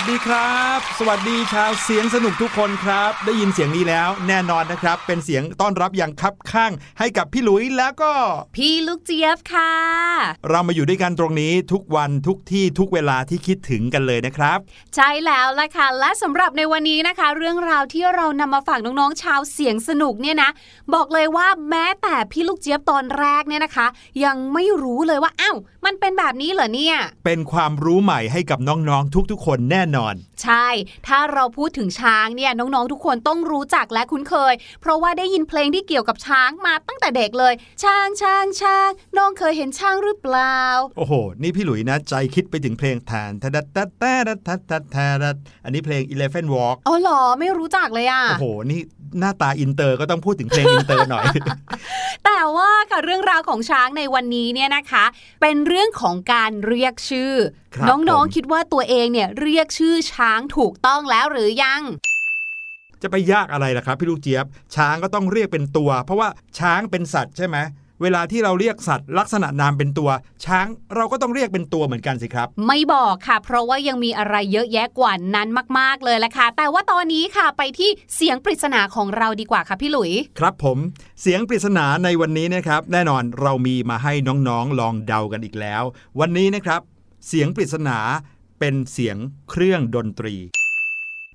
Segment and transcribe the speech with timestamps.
[0.00, 8.12] สดีครับ สวัสดีชาวเสียงสนุกทุกคนครับ ได้ยินเสียงนี้แล้ว แน่นอนนะครับ เป็นเสียงต้อนรับอย่างคับข้างให้กับพี่หลุยแล้วก็
[8.56, 9.72] พี่ลูกเจี๊ยบค่ะ
[10.48, 14.58] เรามาอยู่ด้วยกันตรงนี้ทุกวันทุกที่ทุกเวลาที่คิดถึงกันเลยนะครับ
[14.94, 20.50] ใช่แล้วล่ะค่ะ และสำหรับในวันนี้นะคะ เรื่องราวที่เรานำมาฝากน้องๆชาวเสียงสนุกเนี่ยนะ
[20.94, 23.86] บอกเลยว่าแม้แต่พี่ลูกเจี๊ยบตอนแรกเนี่ยนะคะ
[24.24, 30.66] ยังไม่รู้เลยว่าอ้าวมันเป็นแบบนี้เหรอเนี่ย เป็นความรู้ใหม่ให้กับน้องๆทุกๆ คนแน่นอน ใช่
[31.06, 40.56] ถ้าเราพูดถึงช้างเนี่ยน้องๆทุกคนต้องรู้จักและคุ้นเคย เพราะว่าได้ยินเพลงที่เกี่ยวกับช้างมาตั้งแต่เด็กเลย ช้างช้างช้างน้องเคยเห็นช้างหรือเปล่า
[40.96, 43.88] โอ้โห นี่พี่หลุยนะ ใจคิดไปถึงเพลงแทนทัดทัดทัด
[44.46, 48.80] ทัดทัดทัดอันนี้เพลง Elephant Walk อ๋อเหรอไม่รู้จักเลยอะโอ้โหนี่
[49.18, 51.24] หน้าตาอินเตอร์ก็ต้องพูดถึงเพลงอินเตอร์หน่อย
[52.24, 55.04] แต่ว่าค่ะเรื่องราวของช้างในวันนี้เนี่ยนะคะ
[55.40, 57.34] เป็นเรื่องของการเรียกชื่อ
[57.74, 61.82] ครับน้องผมๆคิดว่าตัวเองเนี่ยเรียกชื่อช้างถูกต้องแล้วหรือยัง
[63.02, 64.44] จะไปยากอะไรล่ะครับพี่ลูกเจี๊ยบ
[64.74, 66.28] ช้างก็ต้องเรียกเป็นตัว เพราะว่า
[66.58, 67.58] ช้างเป็นสัตว์ใช่ไหม
[68.02, 70.10] เวลาที่เราเรียกสัตว์ลักษณะนามเป็นตัว
[70.44, 80.78] ช้างเราก็ต้องเรียกเป็นตัวเหมือนกันสิครับ ไม่บอกค่ะ เพราะว่ายังมีอะไรเยอะแยะกว่านั้นมาก ๆเลยละค่ะ แต่ว่าตอนนี้ค่ะไปที่เสียงปริศนาของเราดีกว่าค่ะพี่หลุย ครับผม
[81.20, 84.12] เสียงปริศนาในวันนี้นะครับแน่นอนเรามีมาให้
[84.48, 85.82] น้องๆลองเดากันอีกแล้ว
[86.20, 86.80] วันนี้นะครับ
[87.28, 87.98] เสียงปริศนา
[88.60, 89.16] เป็นเสียง
[89.50, 90.34] เครื่องดนตรี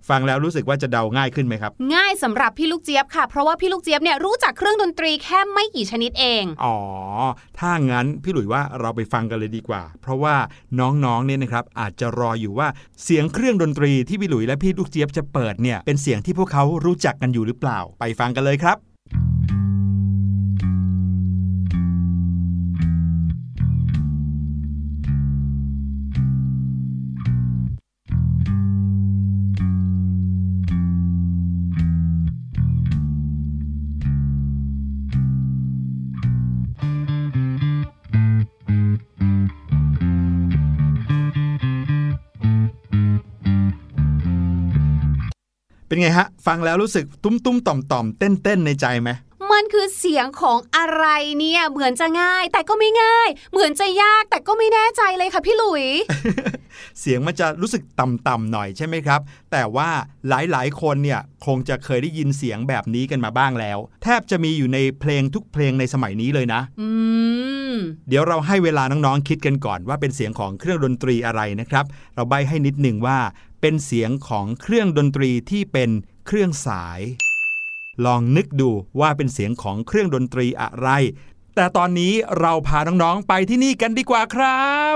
[0.09, 6.77] ฟังแล้วรู้สึกว่าจะเดาง่ายขึ้นไหมครับ ง่ายสำหรับพี่ลูกเจี๊ยบค่ะ เพราะว่าพี่ลูกเจี๊ยบเนี่ยรู้จักเครื่องดนตรีแค่ไม่กี่ชนิดเอง อ๋อ
[7.59, 10.35] ถ้างั้นพี่หลุยว่าเราไปฟังกันเลยดีกว่า เพราะว่า
[10.79, 12.67] น้องๆเนี่ยนะครับอาจจะรออยู่ว่า
[13.03, 18.94] เสียงเครื่องดนตรีที่พี่หลุยและพี่ลูกเจี๊ยบจะเปิดเนี่ยเป็นเสียงที่พวกเขารู้จักกันอยู่หรือเปล่า ไปฟังกันเลยครับ
[45.95, 49.09] เป็นไงฮะ ฟังแล้วรู้สึกตุ้มตุ้มๆต่อมต่อมๆเต้นเต้นๆในใจไหม
[49.51, 51.05] มันคือเสียงของอะไร
[51.39, 55.85] เนี่ย เหมือนจะง่าย แต่ก็ไม่ง่าย เหมือนจะยากแต่ก็ไม่แน่ใจเลยค่ะพี่หลุย
[56.99, 59.21] เสียงมันจะรู้สึกต่ำๆหน่อยใช่ไหมครับ
[59.51, 59.89] แต่ว่า
[60.27, 66.89] หลายๆ คนเนี่ยคงจะเคยได้ยินเสียงแบบนี้กันมาบ้างแล้ว แทบจะมีอยู่ในเพลงทุกเพลงในสมัยนี้เลยนะอื
[67.73, 67.75] ม
[68.09, 73.17] เดี๋ยวเราให้เวลาน้องๆคิดกันก่อนว่าเป็นเสียงของเครื่องดนตรีอะไรนะครับ เราใบให้นิดหนึ่งว่า
[73.61, 75.89] เป็นเสียงของเครื่องดนตรีที่เป็น
[76.27, 77.01] เครื่องสาย
[78.05, 78.69] ลองนึกดู
[78.99, 80.89] ว่าเป็นเสียงของเครื่องดนตรีอะไร
[81.55, 84.95] แต่ตอนนี้เราพาน้องๆไปที่นี่กันดีกว่าครับ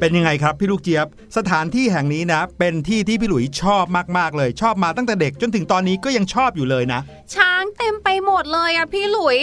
[0.00, 1.06] เป็นยังไงครับพี่ลูกเจี๊ยบ
[1.36, 3.84] สถานที่แห่งนี้นะ เป็นที่ที่พี่หลุยชอบ
[4.18, 7.00] มากๆเลย ชอบมาตั้งแต่เด็กจนถึงตอนนี้ก็ยังชอบอยู่เลยนะ
[7.34, 9.38] ช้างเต็มไปหมดเลยอะพี่หลุย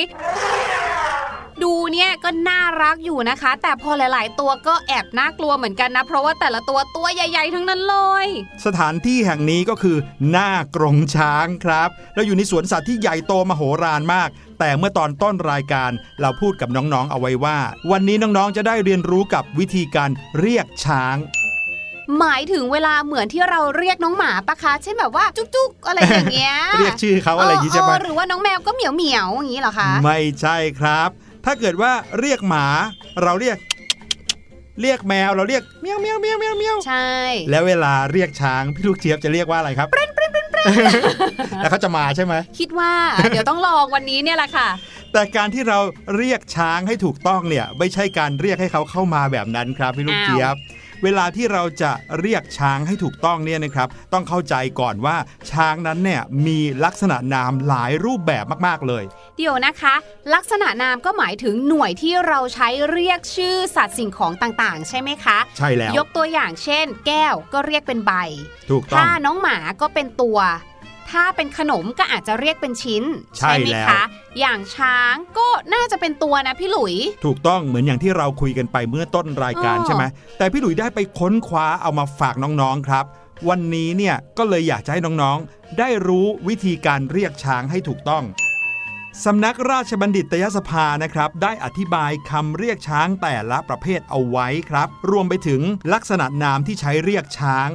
[1.64, 8.28] ดูเนี่ยก็น่ารักอยู่นะคะ แต่พอหลาย ๆ ตัวก็แอบน่ากลัวเหมือนกันนะ เพราะว่าแต่ละตัวตัวใหญ่ ๆ ทั้งนั้นเลย
[8.66, 9.98] สถานที่แห่งนี้ก็คือ
[10.30, 14.30] หน้ากรงช้างครับ เราอยู่ในสวนสัตว์ที่ใหญ่โตมโหฬารมาก
[14.60, 15.92] แต่เมื่อตอนต้นรายการ
[16.22, 17.58] เราพูดกับน้อง ๆ เอาไว้ว่า
[17.92, 20.10] วันนี้น้อง ๆ จะได้เรียนรู้กับวิธีการ
[20.40, 21.18] เรียกช้าง
[22.20, 31.10] หมายถึงเวลาเหมือนที่เราเรียกน้องหมาปะคะ เช่นแบบว่าจุ๊กๆอะไรอย่างเงี้ย เรียกชื่อเขาอะไรอย่างนี้ใช่ไหมเหรือว่าน้องแมวก็เหมียวเหมียวๆอย่างนี้เหรอคะ ไม่ใช่ครับ
[31.46, 32.66] ถ้าเกิดว่าเรียกหมา
[33.24, 33.58] เราเรียก
[34.82, 37.10] เรียกแมวเราเรียกเมียวเมียวเมียวเมียวเมียวใช่
[37.50, 39.88] แล้วเวลาเรียกช้างพี่ลูกเจี๊ยบจะเรียกว่าอะไรครับ
[41.62, 42.92] แล้วเขาจะมาใช่ไหมคิดว่า
[43.30, 44.70] เดี๋ยวต้องลองวันนี้เนี่ยแหละค่ะ
[45.14, 45.80] แต่การที่เรา
[46.18, 50.56] เรียกช้างให้ถูกต้องเนี่ย ไม่ใช่การเรียกให้เขาเข้ามาแบบนั้นครับพี่ลูกเจี๊ยบ
[51.04, 55.18] เวลาที่เราจะเรียกช้างให้ถูกต้องเนี่ยนะครับ ต้องเข้าใจก่อนว่า
[55.52, 59.04] ช้างนั้นเนี่ยมีลักษณะนามหลายรูปแบบมากๆเลย
[59.38, 59.96] เดี๋ยวนะคะ
[60.34, 68.12] ลักษณะนามก็หมายถึงหน่วยที่เราใช้เรียกชื่อสัตว์สิ่งของต่างๆ ใช่ไหมคะ ใช่แล้ว ยกตัวอย่างเช่น แก้วก็เรียกเป็นใบ
[68.72, 70.40] ถูกต้องถ้าน้องหมาก็เป็นตัว
[71.12, 73.04] ถ้าเป็นขนมก็อาจจะเรียกเป็นชิ้น
[73.38, 74.04] ใช่ไหมแล้วคะ
[74.40, 80.04] อย่างช้างก็น่าจะเป็นตัวนะพี่หลุย ถูกต้องเหมือนอย่างที่เราคุยกันไปเมื่อต้นรายการอ๋อใช่ไหม
[80.38, 83.06] แต่พี่หลุยได้ไปค้นคว้าเอามาฝากน้องๆครับ
[83.50, 88.24] วันนี้เนี่ยก็เลยอยากจะให้น้องๆ ได้รู้วิธีการเรียกช้างให้ถูกต้อง
[89.26, 95.62] สำนักราชบัณฑิตยสภานะครับ ได้อธิบายคำเรียกช้างแต่ละประเภทเอาไว้ครับ รวมไปถึง
[95.94, 97.70] ลักษณะนามที่ใช้เรียกช้าง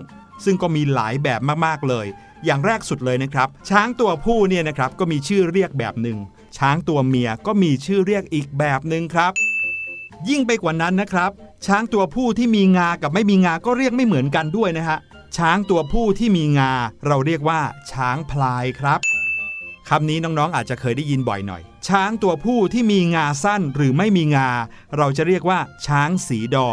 [0.45, 2.07] ซึ่งก็มีหลายแบบมากๆเลย
[2.47, 6.19] อย่างแรกสุดเลยนะครับ ช้างตัวผู้เนี่ยนะครับก็มีชื่อเรียกแบบหนึ่ง
[6.59, 9.33] ช้างตัวเมียก็มีชื่อเรียกอีกแบบหนึ่งครับ
[10.29, 11.31] ยิ่งไปกว่านั้นนะครับ
[11.67, 14.99] ช้างตัวผู้ที่มีงากับไม่มีงาก็เรียกไม่เหมือนกันด้วยนะฮะ
[15.37, 16.73] ช้างตัวผู้ที่มีงา
[17.07, 17.61] เราเรียกว่า
[17.93, 19.01] ช้างพลายครับ
[19.89, 24.49] คำนี้น้องๆอาจจะเคยได้ยินบ่อยหน่อย ช้างตัวผู้ที่มีงาสั้นหรือไม่มีงา
[24.97, 26.69] เราจะเรียกว่า ช้างสีดอ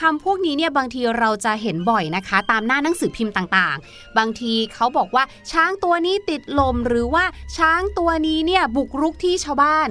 [0.00, 7.24] คำพวกนี้เนี่ยบางทีเราจะเห็นบ่อยนะคะ ตามหน้าหนังสือพิมพ์ต่างๆ บางทีเขาบอกว่าช้างตัวนี้ติดลมหรือว่า
[7.56, 9.88] ช้างตัวนี้เนี่ยบุกรุกที่ชาวบ้าน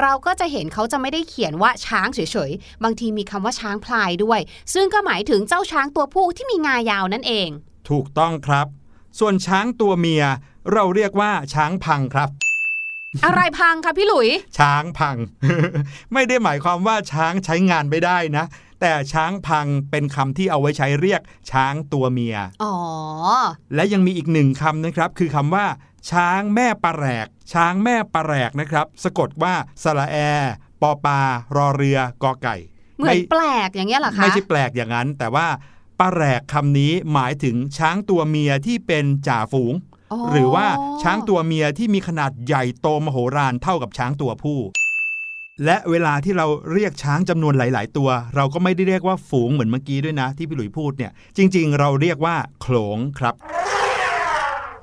[0.00, 4.40] เราก็จะเห็นเขาจะไม่ได้เขียนว่าช้างเฉยๆ บางทีมีคำว่าช้างพลายด้วย
[4.74, 7.48] ซึ่งก็หมายถึงเจ้าช้างตัวผู้ที่มีงายาวนั่นเอง
[7.90, 8.66] ถูกต้องครับ
[9.18, 10.24] ส่วนช้างตัวเมีย
[10.72, 12.30] เราเรียกว่าช้างพังครับ
[13.24, 15.16] อะไรพังคะพี่หลุย ช้างพัง
[16.12, 18.44] ไม่ได้หมายความว่าช้างใช้งานไม่ได้นะ
[18.80, 21.20] แต่ช้างพังเป็นคำที่เอาไว้ใช้เรียก
[21.50, 22.74] ช้างตัวเมีย อ๋อ
[23.74, 25.66] และยังมีอีกหนึ่งคำนะครับ คือคำว่า
[26.10, 30.16] ช้างแม่ปลาแรก ช้างแม่ปลาแรกนะครับ สะกดว่าสระแอ
[30.82, 31.20] ปอปา
[31.56, 32.56] รอเรือกอไก่
[32.98, 35.46] เหมือนแปลกอย่างเงี้ยเหรอคะ ไม่ใช่แปลกอย่างนั้น แต่ว่า
[36.00, 39.74] ปลาแรกคำนี้หมายถึงช้างตัวเมียที่เป็นจ่าฝูง
[40.32, 40.66] หรือว่า
[41.02, 44.58] ช้างตัวเมียที่มีขนาดใหญ่โตมโหฬารเท่ากับช้างตัวผู้
[45.64, 53.34] และเวลาที่เราเรียกช้างจำนวนหลาย ๆ ตัว เราก็ไม่ได้เรียกว่าฝูงเหมือนเมื่อกี้ด้วยนะ ที่พี่หลุยพูดเนี่ย จริง ๆ เราเรียกว่าโขลงครับ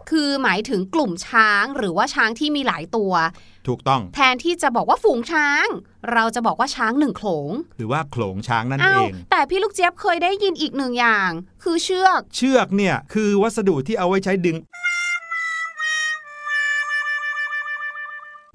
[0.10, 3.14] คือหมายถึงกลุ่มช้างหรือว่าช้างที่มีหลายตัว
[3.68, 5.66] ถูกต้อง แทนที่จะบอกว่าฝูงช้าง
[6.14, 11.32] เราจะบอกว่าช้างหนึ่งโขลง หรือว่าโขลงช้างนั่นอ้าเอวงแต่พี่ลูกเจี๊ยบเคยได้ยินอีกหนึ่งอย่าง
[11.64, 14.58] คือเชือก เชือกเนี่ยคือวัสดุที่เอาไว้ใช้ดึง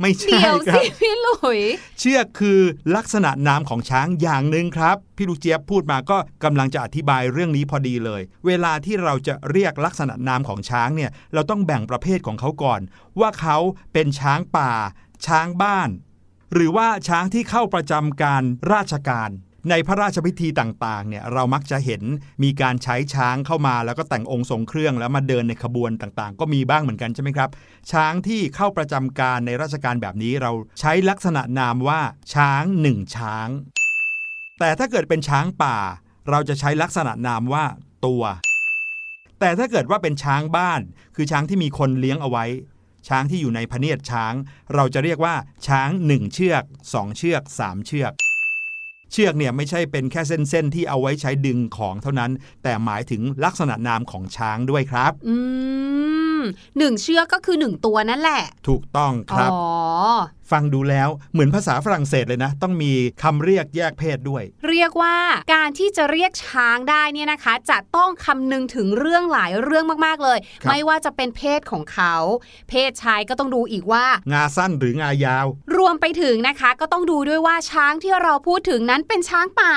[0.00, 1.60] ไม่ใช่เดี๋ยวครัสิบพี่หลุย
[1.98, 2.60] เชือกคือ
[2.96, 12.80] ลักษณะนามของช้างอย่างหนึ่งครับ พี่ลูกเจี๊ยบพูดมาก็กำลังจะอธิบายเรื่องนี้พอดีเลย เวลาที่เราจะเรียกลักษณะนามของช้างเนี่ย เราต้องแบ่งประเภทของเขาก่อน
[13.20, 13.58] ว่าเขา
[13.92, 14.72] เป็นช้างป่า
[15.26, 15.88] ช้างบ้าน
[16.54, 18.42] หรือว่าช้างที่เข้าประจำการ
[18.72, 19.30] ราชการ
[19.68, 22.02] ในพระราชพิธีต่างๆเนี่ยเรามักจะเห็น
[22.42, 27.50] มีการใช้ช้างเข้ามาแล้วก็แต่งองค์ทรงเครื่องแล้วมาเดินในขบวนต่างๆ ก็มีบ้างเหมือนกันใช่ไหมครับ
[27.92, 32.00] ช้างที่เข้าประจำการในราชการแบบนี้เราใช้ลักษณะนามว่า
[32.34, 33.48] ช้างหนึ่งช้าง
[34.58, 35.78] แต่ถ้าเกิดเป็นช้างป่า
[36.30, 37.64] เราจะใช้ลักษณะนามว่า
[38.06, 38.22] ตัว
[39.40, 40.80] แต่ถ้าเกิดว่าเป็นช้างบ้าน
[41.14, 42.44] คือช้างที่มีคนเลี้ยงเอาไว้
[43.08, 44.34] ช้างที่อยู่ในพเนียดช้าง
[44.74, 45.34] เราจะเรียกว่า
[45.66, 46.62] ช้างหนึ่งเชือก
[46.94, 48.12] สองเชือกสามเชือก
[49.12, 52.30] เชือกเนี่ยไม่ใช่เป็นแค่เส้นๆที่เอาไว้ใช้ดึงของเท่านั้น
[52.62, 55.36] แต่หมายถึงลักษณะนามของช้างด้วยครับ อื
[56.38, 56.40] ม
[56.78, 59.62] หนึ่งเชือกก็คือหนึ่งตัวนั่นแหละ ถูกต้องครับ อ๋อ
[60.52, 62.92] ฟังดูแล้วเหมือนภาษาฝรั่งเศสเลยนะ ต้องมี
[63.22, 65.16] คำเรียกแยกเพศด้วย เรียกว่า
[65.54, 72.14] การที่จะเรียกช้างได้เนี่ยนะคะ จะต้องคำนึงถึงเรื่องหลายเรื่องมากๆเลยครับไม่ว่าจะเป็นเพศของเขา
[72.68, 79.74] เพศชายก็ต้องดูอีกว่า งาสั้นหรืองายาว รวมไปถึงนะคะก็ต้องดูด้วยว่าช้างที่เราพูดถึงนั้นเป็นช้างป่า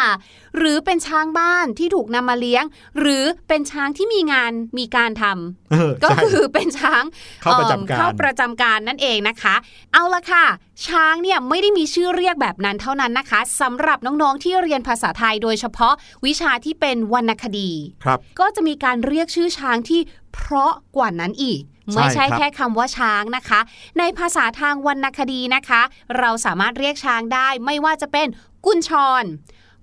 [0.58, 2.64] หรือเป็นช้างบ้านที่ถูกนำมาเลี้ยง
[3.00, 7.04] หรือเป็นช้างที่มีงานมีการทำเออก็ใช่คือเป็นช้าง
[7.42, 9.56] เข้าประจำการเอิ่มเข้าประจำการนั่นเองนะคะ
[9.94, 10.46] เอาละค่ะ
[10.88, 15.94] ช้างเนี่ยไม่ได้มีชื่อเรียกแบบนั้นเท่านั้นนะคะสำหรับน้องๆที่เรียนภาษาไทยโดยเฉพาะ
[16.26, 17.72] วิชาที่เป็นวรรณคดี
[18.04, 20.02] ครับก็จะมีการเรียกชื่อช้างที่
[20.34, 23.60] เพราะกว่านั้นอีกใช่ไม่ใช่ครับแค่คำว่าช้างนะคะ
[24.00, 25.82] ในภาษาทางวรรณคดีนะคะ
[26.20, 28.28] เราสามารถเรียกช้างได้ไม่ว่าจะเป็น
[28.66, 28.92] กุญช
[29.22, 29.24] ร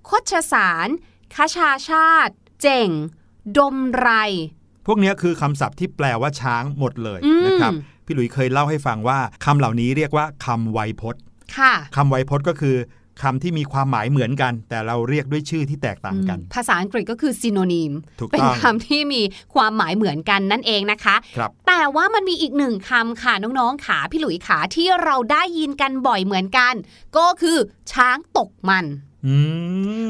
[0.09, 0.87] คชสาร
[1.35, 2.89] คชาชาติ เจ่ง
[3.57, 4.09] ดมไร
[4.85, 7.73] พวกเนี้ยคือคำศัพท์ที่แปลว่าช้างหมดเลยอืมนะครับ
[8.11, 11.21] พี่หลุยเคยเล่าให้ฟังว่าคำเหล่านี้เรียกว่าคำไวยพจน์
[11.57, 12.75] ค่ะคำไวยพจน์ก็คือ
[13.21, 19.21] คำที่มีความหมายเหมือนกัน แต่เราเรียกด้วยชื่อที่แตกต่างกันอืมภาษาอังกฤษก็คือ synonym ถูกเป็นต้องคำที่มี
[19.55, 26.73] ความหมายเหมือนกันนั่นเองนะคะครับแต่ว่ามันมีอีกหนึ่งคำค่ะน้องๆขาพี่หลุยขาที่เราได้ยินกันบ่อยเหมือนกัน
[27.17, 27.57] ก็คือ
[27.91, 29.10] ช้างตกมันอืม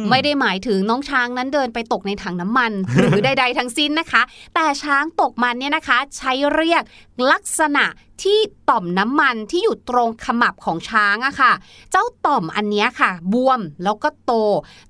[0.10, 4.22] ไม่ได้หมายถึงน้องช้างนั้นเดินไปตกในถังน้ำมัน หรือใดๆทั้งสิ้นนะคะ
[4.56, 6.84] แต่ช้างตกมันเนี่ยนะคะ ใช้เรียก
[7.32, 7.86] ลักษณะ
[8.24, 8.40] ที่
[8.70, 11.54] ต่อมน้ำมันที่อยู่ตรงขมับของช้างอะค่ะ
[11.92, 14.34] เจ้าต่อมอันนี้ค่ะ บวมแล้วก็โต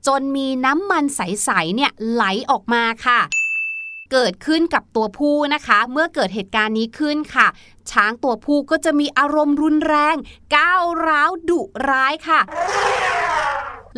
[0.07, 3.19] จนมีน้ำมันใสๆเนี่ยไหลออกมาค่ะ
[4.11, 7.47] เกิดขึ้นกับตัวผู้นะคะ เมื่อเกิดเหตุการณ์นี้ขึ้นค่ะ
[7.91, 10.15] ช้างตัวผู้ก็จะมีอารมณ์รุนแรง
[10.55, 12.39] ก้าวร้าวดุร้ายค่ะ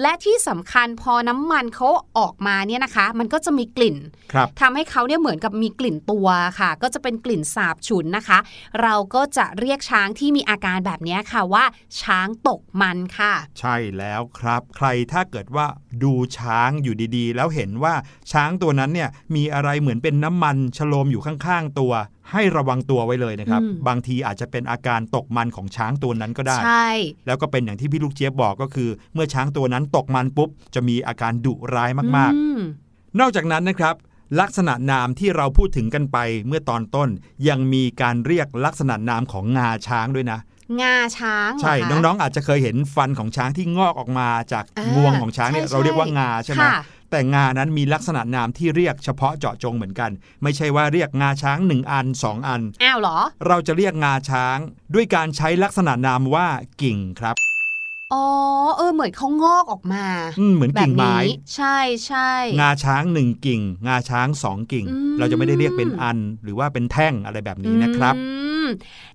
[0.02, 3.98] และที่สำคัญพอน้ำมันเขาออกมาเนี่ยนะคะ มันก็จะมีกลิ่น
[4.34, 6.28] ครับทำให้เขาเนี่ยเหมือนกับมีกลิ่นตัว
[6.60, 8.40] ค่ะ ก็จะเป็นกลิ่นสาบฉุนนะคะ
[8.82, 11.66] เราก็จะเรียกช้างที่มีอาการแบบเนี้ยค่ะว่า
[12.02, 15.66] ช้างตกมันค่ะ ใช่แล้วครับ ใครถ้าเกิดว่า
[16.04, 17.94] ดูช้างอยู่ดีๆ แล้วเห็นว่า
[18.32, 26.90] ช้างตัวนั้นเนี่ยมีอะไรเหมือนเป็นน้ำมันชโลมอยู่ข้างๆตัวห ให้ระวังตัวไว้เลยนะครับอืมบางทีอาจจะเป็นอาการตกมันของช้างตัวนั้นก็ได้ ใช่
[27.28, 33.96] แล้วก็เป็นอย่างที่พี่ลูกเจี๊ยบบอกก็คือ เมื่อช้างตัวนั้นตกมันปุ๊บ จะมีอาการดุร้ายมากอืมๆนอกจากนั้นนะครับ
[34.40, 37.10] ลักษณะนามที่เราพูดถึงกันไปเมื่อตอนต้น
[37.48, 40.40] ยังมีการเรียกลักษณะนามของงาช้างด้วยนะ
[40.82, 46.82] งาช้างเหรอใช่คะน้องๆ อาจจะเคยเห็นฟันของช้างที่งอกออกมาจากอ่างวงของช้างเนี่ยใช่เราเรียกว่างาใช่ไหมค่ะ
[47.16, 50.12] แต่งานั้นมีลักษณะนามที่เรียกเฉพาะเจาะจงเหมือนกัน
[50.44, 53.18] ไม่ใช่ว่าเรียกงาช้างหนึ่งอันสองอัน อ้าวเหรอ
[53.48, 54.58] เราจะเรียกงาช้าง
[54.94, 56.48] ด้วยการใช้ลักษณะนามว่า
[56.82, 57.36] กิ่งครับ
[58.14, 58.26] อ๋อ
[58.78, 60.06] เออเหมือนเขางอกออกมา
[60.40, 68.26] อืมเหมือนแบบกิ่งไม้นี้ใช่ใช่งาช้างหนึ่งกิ่ง งาช้างสองกิ่งอืมเราจะไม่ได้เรียกเป็นอัน หรือว่าเป็นแท่งอะไรแบบนี้นะครับอื
[68.66, 68.68] ม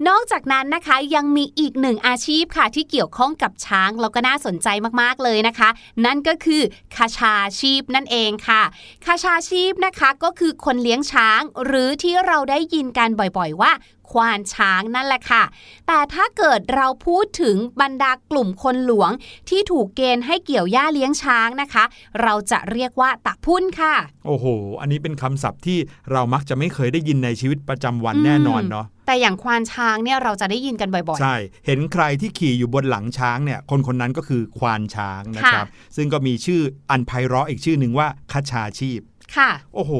[0.08, 4.68] นอกจากนั้นนะคะยังมีอีกหนึ่งอาชีพค่ะ ที่เกี่ยวข้องกับช้างแล้วก็น่าสนใจ
[5.00, 5.68] มากๆเลยนะคะ
[6.04, 6.62] นั่นก็คือ
[6.96, 8.62] คาชาชีพนั่นเองค่ะ
[9.06, 13.72] คาชาชีพนะคะก็คือคนเลี้ยงช้าง หรือที่เราได้ยินกันบ่อยๆว่า
[14.10, 15.44] ควานช้างนั่นแหละค่ะ
[15.86, 19.10] แต่ถ้าเกิดเราพูดถึงบรรดากลุ่มคนหลวง
[19.48, 21.84] ที่ถูกเกณฑ์ให้เกี่ยวหญ้าเลี้ยงช้างนะคะ
[22.22, 23.94] เราจะเรียกว่าตะพุ่นค่ะ
[24.26, 24.46] โอ้โห
[24.80, 25.78] อันนี้เป็นคำศัพท์ที่
[26.12, 31.36] เรามักจะไม่เคยได้ยินในชีวิตประจำวันแน่นอนเนาะแต่อย่างควานช้างเนี่ยเราจะได้ยินกันบ่อยๆ ใช่
[31.66, 36.60] เห็นใครที่ขี่อยู่บนหลังช้างเนี่ยคนคนนั้นก็คือควานช้างนะครับ ซึ่งก็มีชื่อ
[36.90, 39.00] อันไพเราะอีกชื่อหนึ่งว่าคชาชีพ
[39.36, 39.92] ค่ะโอ้โห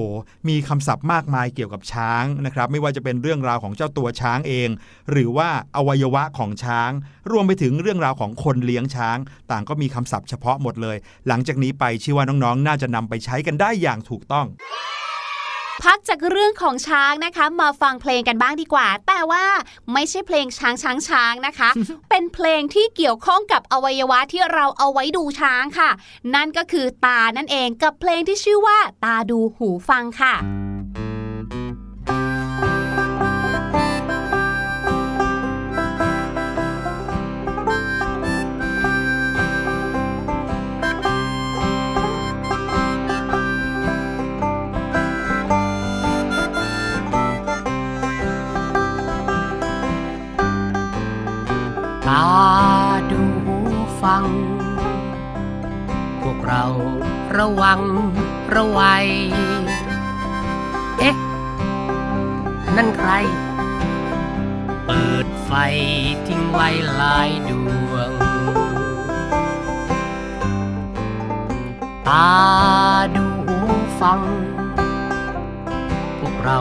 [0.49, 4.69] มีคำศัพท์มากมายเกี่ยวกับช้างนะครับ ไม่ว่าจะเป็นเรื่องราวของเจ้าตัวช้างเอง
[5.11, 6.91] หรือว่าอวัยวะของช้าง
[7.31, 9.19] รวมไปถึงเรื่องราวของคนเลี้ยงช้าง
[9.51, 10.97] ต่างก็มีคำศัพท์เฉพาะหมดเลย
[11.29, 14.47] หลังจากนี้ไปชื่อว่าน้องๆน่าจะนำไปใช้กันได้อย่างถูกต้อง
[15.85, 19.45] พักจากเรื่องของช้างนะคะ มาฟังเพลงกันบ้างดีกว่า แต่ว่า
[19.93, 21.71] ไม่ใช่เพลงช้างช้างช้างนะคะ
[22.11, 25.91] เป็นเพลงที่เกี่ยวข้องกับอวัยวะที่เราเอาไว้ดูช้างค่ะ
[26.35, 30.35] นั่นก็คือตานั่นเองกับเพลงที่ชื่อว่า ตาดูหูฟังค่ะ
[56.53, 56.67] เรา
[57.39, 57.81] ระวัง
[58.55, 59.07] ระวัย
[60.99, 61.17] เอ๊ะ
[62.77, 63.11] นั่นใคร
[64.87, 65.53] เปิดไฟ
[66.27, 67.51] ทิ้งไว้หลายด
[67.91, 68.13] วง
[72.09, 72.31] ตา
[73.15, 73.59] ดูหู
[74.01, 74.21] ฟัง
[76.19, 76.61] พวกเรา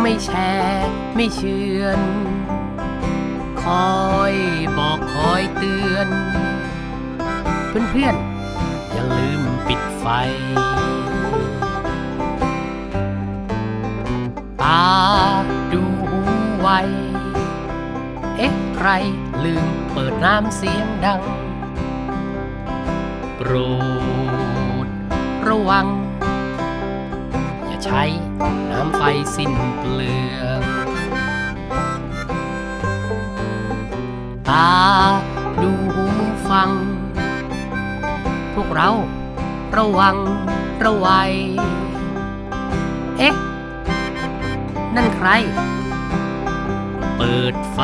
[0.00, 2.00] ไม่แชร์ไม่เชื่อน
[3.62, 3.98] คอ
[4.32, 4.34] ย
[4.78, 6.08] บอกคอยเตือน
[7.90, 8.37] เพื่อนๆ
[14.62, 14.84] ตา
[15.72, 15.84] ดู
[16.60, 16.68] ไว
[18.36, 18.88] เอ๊ะใคร
[19.44, 21.22] ลืมเปิดน้ำเสียงดัง
[23.36, 23.52] โปร
[24.86, 24.88] ด
[25.48, 25.86] ระวัง
[27.66, 28.02] อย่าใช้
[28.70, 29.02] น้ำไฟ
[29.36, 30.62] สิ้นเปลือง
[34.48, 34.70] ตา
[35.62, 36.04] ดูหู
[36.50, 36.70] ฟัง
[38.54, 38.90] พวกเรา
[39.76, 40.16] ระวัง
[40.84, 41.32] ระวัย
[43.18, 43.34] เอ๊ะ
[44.94, 45.28] นั่นใคร
[47.16, 47.78] เปิดไฟ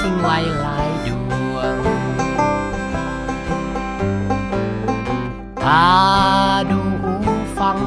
[0.00, 1.08] ทิ้งไว้หลายด
[1.54, 1.76] วง
[5.64, 5.88] ตา
[6.70, 7.78] ดูหูฟัง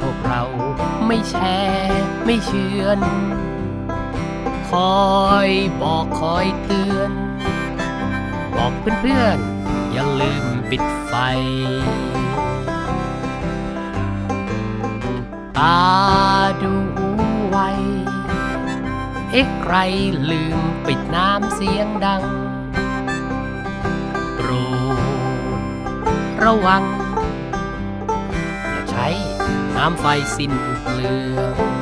[0.00, 0.42] พวกเรา
[1.06, 1.34] ไม่แช
[1.64, 3.00] ร์ไม่เชื่อน
[4.68, 5.00] คอ
[5.48, 7.10] ยบอกคอยเตือน
[8.56, 11.14] บอกเพื่อนๆอย่าลืม ปิดไฟ
[15.58, 15.78] ตา
[16.62, 16.74] ดู
[17.48, 17.58] ไว
[19.30, 19.74] เอ๊ะใคร
[20.30, 22.22] ลืมปิดน้ำเสียงดัง
[24.36, 24.50] โปร
[24.96, 24.98] ด
[26.44, 26.82] ระวัง
[28.70, 29.08] อย่าใช้
[29.76, 30.52] น้ำไฟสิ้น
[30.82, 31.40] เปลือ
[31.72, 31.75] ง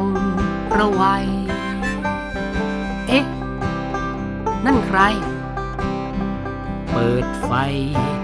[0.00, 0.04] ง
[0.78, 1.26] ระวัย
[3.08, 3.24] เอ๊ะ
[4.64, 5.00] นั่นใคร
[6.92, 7.52] เปิดไฟ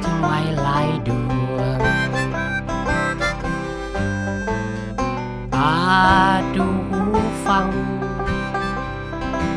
[0.02, 1.10] ทิ้งไว้หลายด
[1.52, 1.80] วง
[5.54, 5.76] ตา
[6.56, 6.66] ดู
[7.46, 7.68] ฟัง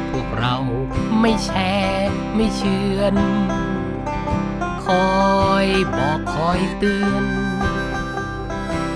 [0.09, 0.55] พวกเรา
[1.19, 1.71] ไม่แช่
[2.35, 3.15] ไม่เชื่อน
[4.85, 5.07] คอ
[5.65, 7.23] ยบอกคอยเตือน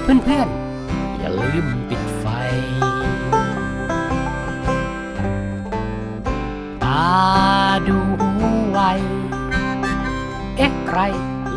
[0.02, 2.02] เพื่อนๆ อย่าลืมปิด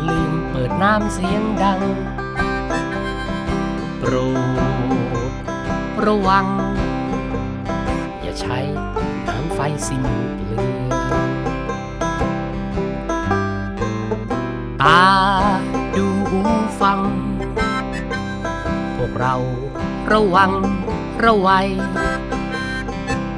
[0.07, 1.81] ลืมเปิดน้ำเสียงดัง
[3.99, 4.13] โปร
[5.29, 5.31] ด
[6.05, 6.45] ระวัง
[8.21, 8.59] อย่าใช้
[9.27, 10.03] น้ำไฟสิ้น
[10.35, 10.67] เปลือง
[14.81, 15.03] ตา
[15.97, 16.07] ดู
[16.81, 16.99] ฟัง
[18.95, 19.35] พวกเรา
[20.11, 20.51] ระวัง
[21.25, 21.67] ระวัย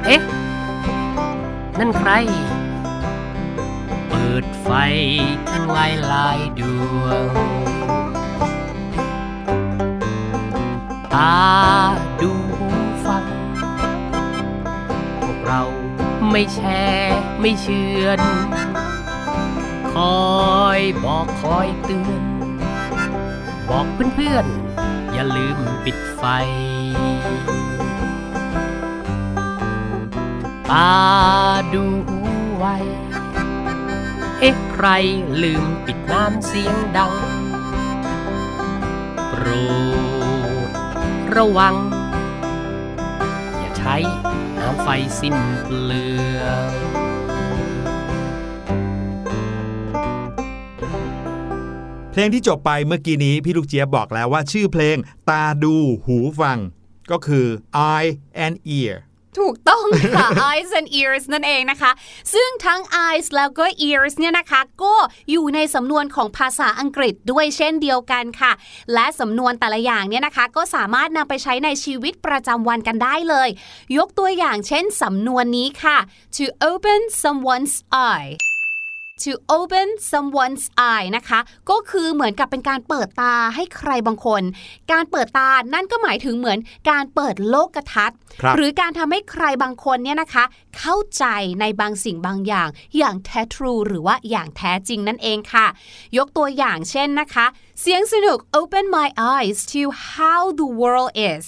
[0.04, 0.22] เอ๊ะ
[1.78, 2.12] นั่นใคร
[4.70, 4.80] ไฟ
[5.48, 6.60] ทิ้งไว้หลายด
[7.00, 7.28] วง
[11.14, 11.38] ตา
[12.20, 12.32] ดู
[13.04, 13.24] ฟัง
[15.20, 15.62] พวกเรา
[16.30, 16.84] ไม่แช่
[17.40, 18.20] ไม่เชื่อน
[19.92, 20.28] คอ
[20.78, 22.22] ยบอกคอยเตือน
[23.68, 26.22] บอกเพื่อนๆ อย่าลืมปิดไฟ
[30.70, 30.92] ตา
[31.74, 31.84] ดู
[32.58, 32.66] ไว
[34.40, 34.86] เอ๊ะใคร
[35.42, 37.14] ลืมปิดน้ำเสียงดัง
[39.30, 39.46] โปร
[40.68, 40.70] ด
[41.36, 41.74] ระวัง
[43.58, 43.96] อย่าใช้
[44.58, 46.04] น้ำไฟสิ้นเปลื
[46.40, 46.72] อง
[52.10, 54.96] เพลงที่จบไปเมื่อกี้นี้พี่ลูกเจี๊ยบบอกแล้วว่าชื่อเพลง
[55.30, 55.74] ตาดู
[56.06, 56.58] หูฟัง
[57.10, 57.46] ก็คือ
[57.92, 58.10] eye
[58.44, 58.94] and ear
[59.40, 59.84] ถูกต้อง
[60.16, 61.90] ค่ะ eyes and ears นั่นเองนะคะ
[62.34, 64.94] ซึ่งทั้ง eyes แล้วก็ ears เนี่ยนะคะ ก็
[65.30, 68.52] อยู่ในสำนวนของภาษาอังกฤษด้วยเช่นเดียวกันค่ะ
[68.94, 73.48] และสำนวนแต่ละอย่างเนี่ยนะคะ ก็สามารถนำไปใช้ในชีวิตประจำวันกันได้เลย
[73.96, 75.98] ยกตัวอย่างเช่นสำนวนนี้ค่ะ
[76.36, 77.74] to open someone's
[78.08, 78.32] eye
[79.24, 84.42] to open someone's eye นะคะ ก็คือเหมือนกับเป็นการเปิดตาให้ใครบางคน
[84.92, 86.58] การเปิดตานั่นก็หมายถึงเหมือน
[86.90, 90.44] การเปิดโลกทัศน์ครับหรือการทำให้ใครบางคนเนี่ยนะคะ
[90.78, 91.24] เข้าใจ
[91.60, 95.66] ในบางสิ่งบางอย่าง อย่างแท้ทรูหรือว่าอย่างแท้จริงนั่นเองค่ะ
[96.18, 97.46] ยกตัวอย่างเช่นนะคะ
[97.80, 101.46] เสียงสนุก open my eyes to how the world is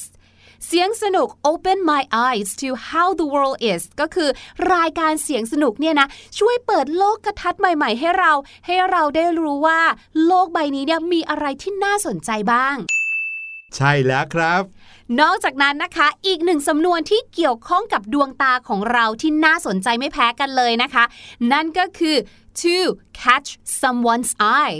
[0.66, 4.30] เสียงสนุก open my eyes to how the world is ก็คือ
[4.74, 8.32] รายการเสียงสนุกเนี่ยนะ ช่วยเปิดโลกกระทัดใหม่ ๆ ให้เรา
[8.66, 9.80] ให้เราได้รู้ว่า
[10.26, 12.76] โลกใบนี้เนี่ยมีอะไรที่น่าสนใจบ้าง
[13.76, 14.62] ใช่แล้วครับ
[15.20, 21.04] นอกจากนั้นนะคะ อีกหนึ่งสำนวนที่เกี่ยวข้องกับดวงตาของเราที่น่าสนใจไม่แพ้กันเลยนะคะ
[21.52, 22.16] นั่นก็คือ
[22.60, 22.76] to
[23.20, 23.48] catch
[23.80, 24.78] someone's eye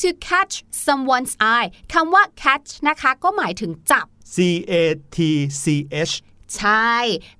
[0.00, 4.36] to catch someone's eye คำว่า catch นะคะ ก็หมายถึงจับ C
[4.70, 4.72] A
[5.14, 5.18] T
[5.62, 5.64] C
[6.10, 6.14] H
[6.58, 6.94] ใช่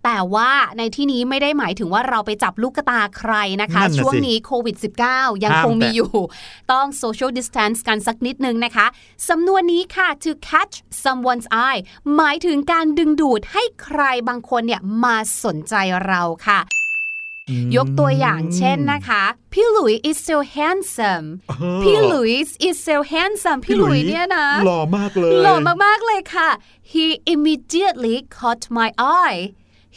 [0.04, 4.76] แต่ว่าในที่นี้ไม่ได้หมายถึงว่าเราไปจับลูกตาใครนะคะนั่นน่ะสิช่วงนี้โควิด
[5.08, 6.10] -19 ยังห้ามคงมีแตะอยู่
[6.72, 8.86] ต้อง social distance กันสักนิดนึงนะคะ
[9.28, 11.80] สำนวนนี้ค่ะ to catch someone's eye
[12.16, 15.74] หมายถึงการดึงดูดให้ใครบางคนเนี่ยมาสนใจ
[16.06, 16.60] เราค่ะ
[17.76, 22.32] ยกตัวอย่างเช่นนะคะ พี่หลุย is so handsome เออพี่หลุย
[22.68, 26.48] is so handsome พี่หลุยเนี่ยนะหล่อมากเลยหล่อมากๆเลยค่ะ
[26.92, 28.88] he immediately caught my
[29.20, 29.40] eye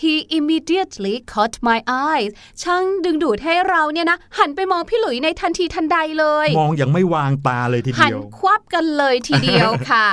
[0.02, 2.26] he immediately caught my eye
[2.64, 10.08] ช่างดึงดูดให้เราเนี่ยนะ หันไปมองพี่หลุยในทันทีทันใดเลย มองยังไม่วางตาเลยทีหัเดียวควับกันเลยทีเดียวค่ะ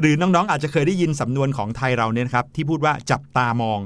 [0.00, 3.80] หรือน้องๆอาจจะเคยได้ยินสำนวนของไทยเราเนี่ยนะครับ ที่พูดว่าจับตามอง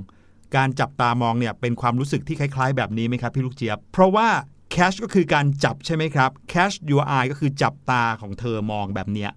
[0.57, 4.29] การจับตามองเนี่ยเป็นความรู้สึกที่คล้ายๆ แบบนี้ไหมครับพี่ลูกเจี๊ยบ เพราะว่า
[4.75, 9.31] catch ก็คือการจับใช่ไหมครับ catch your eye ก็คือจับตาของเธอมองแบบเนี้ย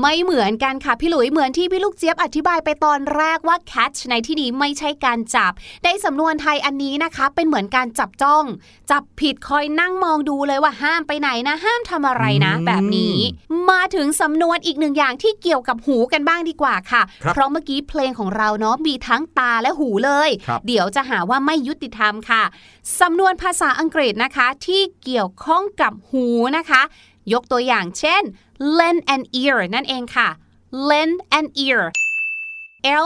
[0.00, 5.52] ไม่เหมือนกันค่ะพี่หลุยเหมือนที่พี่ลูกเจี๊ยบอธิบายไปตอนแรกว่า catch ในที่นี้ไม่ใช่การจับ
[5.84, 8.44] ได้สำนวนไทยอันนี้นะคะ เป็นเหมือนการจับจ้อง
[8.90, 13.18] จับผิดคอยนั่งมองดูเลยว่าห้ามไปไหนนะ ห้ามทำอะไรนะอืมแบบนี้
[13.70, 22.42] มาถึงสำนวนอีกหนึ่งอย่างที่เกี่ยวกับหูกันบ้างดีกว่าค่ะครับเพราะเมื่อกี้เพลงของเราเนาะมีทั้งตาและหูเลยครับเดี๋ยวจะหาว่าไม่ยุติธรรมค่ะ
[23.00, 26.26] สำนวนภาษาอังกฤษนะคะ ที่เกี่ยวข้องกับหู
[26.56, 26.82] นะคะ
[27.32, 28.22] ยกตัวอย่างเช่น
[28.78, 30.28] lend an ear นั่นเองค่ะ
[30.88, 31.82] lend an ear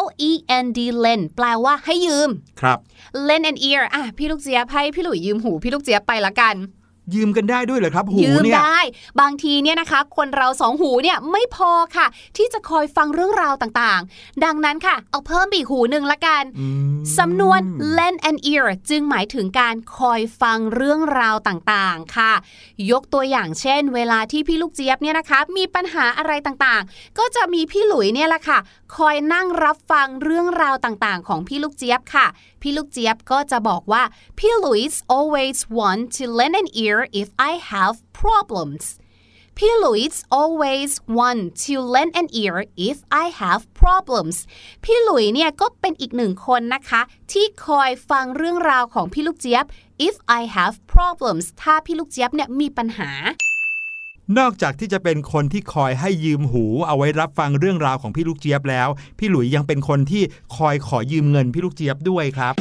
[0.01, 0.31] L E
[0.65, 2.79] N D lend แปลว่าให้ยืม ครับ
[3.29, 6.55] lend an ear อะพี่ลูกเจี๊ยบให้พี่หลุยยืมหูพี่ลูกเจี๊ยบไปละกัน
[7.15, 8.81] ยืมกันได้ด้วยเหรอครับหูยืมเนี่ยได้
[9.21, 17.61] บางทีเนี่ยนะคะ คนเราสองหูเนี่ยไม่พอค่ะ ที่จะคอยฟังเรื่องราวต่างๆ ดังนั้นค่ะ เอาเพิ่มอีกหูหนึ่งละกันอืมสำนวน
[17.97, 22.33] lend an ear จึงหมายถึงการคอยฟังเรื่องราวต่างๆค่ะ
[22.91, 28.59] ยกตัวอย่างเช่น เวลาที่พี่ลูกเจี๊ยบเนี่ยนะคะ มีปัญหาอะไรต่างๆ ก็จะมีพี่หลุยเนี่ยแหละค่ะ
[28.95, 32.27] คอยนั่งรับฟังเรื่องราวต่างๆ ของพี่ลูกเจี๊ยบค่ะ
[32.63, 34.03] พี่ลูกเจี๊ยบก็จะบอกว่า
[34.39, 38.85] พี่ลุยส์ always want to lend an ear if I have problems
[39.59, 42.57] พี่ลุยส์ always want to lend an ear
[42.89, 44.37] if I have problems
[44.85, 47.01] พี่ลุยเนี่ยก็เป็นอีกหนึ่งคนนะคะ
[47.33, 49.65] ที่คอยฟังเรื่องราวของพี่ลูกเจี๊ยบ
[50.09, 53.11] if I have problems ถ้าพี่ลูกเจี๊ยบเนี่ยมีปัญหา
[54.39, 60.23] นอกจากที่จะเป็นคนที่คอยให้ยืมหู เอาไว้รับฟังเรื่องราวของพี่ลูกเจี๊ยบแล้ว พี่หลุยยังเป็นคนที่
[60.57, 62.55] คอยขอยืมเงินพี่ลูกเจี๊ยบด้วยครับ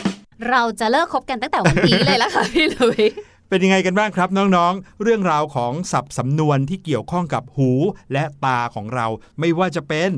[0.49, 3.03] เราจะเลิกคบกันตั้งแต่วันนี้เลยละค่ะพี่หลุย
[3.49, 7.71] เป็นยังไงกันบ้างครับน้องๆ เรื่องราวของศัพท์สำนวนที่เกี่ยวข้องกับหู
[8.13, 9.07] และตาของเรา
[9.39, 10.09] ไม่ว่าจะเป็น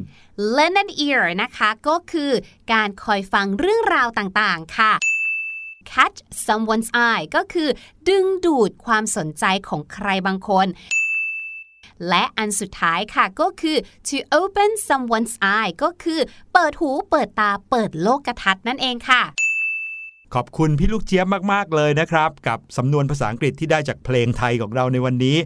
[0.56, 2.32] lend an ear นะคะ ก็คือ
[2.74, 4.94] การคอยฟังเรื่องราวต่างๆ ค่ะ
[5.92, 7.70] catch someone's eye ก็คือ
[8.10, 10.68] ดึงดูดความสนใจของใครบางคน
[12.10, 13.78] และอันสุดท้ายค่ะก็คือ
[14.08, 16.20] to open someone's eye ก็คือ
[16.54, 19.24] เปิดหูเปิดตาเปิดโลกทัศน์นั่นเองค่ะ
[20.34, 25.38] ขอบคุณพี่ลูกเจี๊ยบมาก ๆ เลยนะครับ กับสำนวนภาษาอังกฤษที่ได้จากเพลงไทยของเราในวันนี้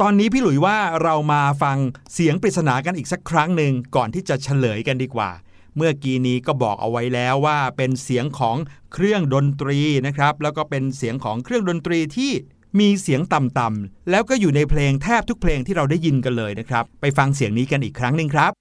[0.00, 1.76] ตอนนี้พี่หลุยว่าเรามาฟัง
[2.14, 5.30] เสียงปริศนากันอีกสักครั้งหนึ่งก่อนที่จะเฉลยกันดีกว่า
[5.76, 8.56] เมื่อกี้นี้ก็บอกเอาไว้แล้วว่าเป็นเสียงของ
[8.92, 12.32] เครื่องดนตรีนะครับ แล้วก็เป็นเสียงของเครื่องดนตรีที่
[12.78, 18.52] มีเสียงต่ำๆแล้วก็อยู่ในเพลงแทบทุกเพลงที่เราได้ยินกันเลยนะครับ ไปฟังเสียงนี้กันอีกครั้งหนึ่งครับ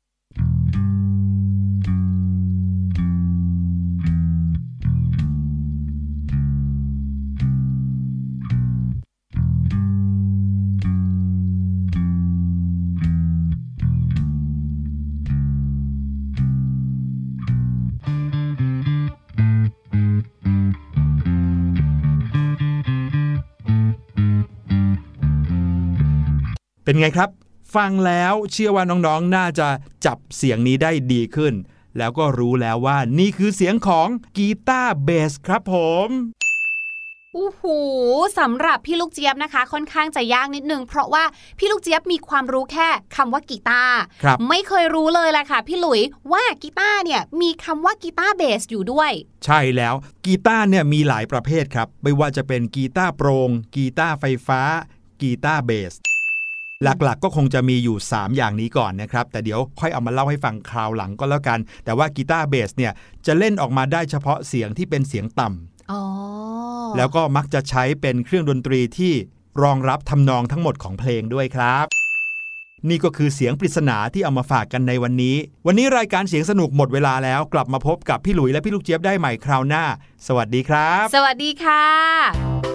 [26.85, 27.29] เป็นไงครับ
[27.75, 29.67] ฟังแล้วเชื่อว่าน้องๆ น่าจะ
[30.05, 31.53] จับเสียงนี้ได้ดีขึ้น
[31.97, 35.75] แล้วก็รู้แล้วว่านี่คือเสียงของกีตาร์เบสครับผ
[36.07, 36.09] ม
[37.33, 37.63] โอ้โห
[38.39, 41.23] สำหรับพี่ลูกเจี๊ยบนะคะ ค่อนข้างจะยากนิดนึง เพราะว่า
[41.59, 49.11] พี่ลูกเจี๊ยบมีความรู้แค่คำว่ากีตาร์ครับไม่เคยรู้เลยแหละค่ะ พี่หลุยว่ากีตาร์เนี่ยมีคำว่ากีตาร์เบสอยู่ด้วย
[49.45, 49.95] ใช่แล้ว
[50.25, 54.61] กีตาร์เนี่ยมีหลายประเภทครับ ไม่ว่าจะเป็นกีตาร์โปรง่งกีตาร์ไฟฟ้า
[55.21, 55.95] กีตาร์เบส
[56.85, 62.91] หลักๆ ก็คงจะมีอยู่ 3 อย่างนี้ก่อนนะครับ แต่เดี๋ยวค่อยเอามาเล่าให้ฟังคราวหลังก็แล้วกัน แต่ว่ากีตาร์เบสเนี่ย
[63.25, 66.01] จะเล่นออกมาได้เฉพาะเสียงที่เป็นเสียงต่ำอ๋อ
[66.97, 69.13] แล้วก็มักจะใช้เป็นเครื่องดนตรีที่
[69.63, 71.85] รองรับทำนองทั้งหมดของเพลงด้วยครับ
[72.89, 75.35] นี่ก็คือเสียงปริศนาที่เอามาฝากกันในวันนี้
[75.67, 79.83] วันนี้รายการเสียงสนุกหมดเวลาแล้ว กลับมาพบกับพี่หลุยและพี่ลูกเจี๊ยบได้ใหม่คราวหน้า
[80.27, 82.74] สวัสดีครับ สวัสดีค่ะ